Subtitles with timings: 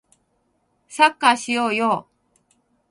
[0.87, 2.07] サッカーしようよ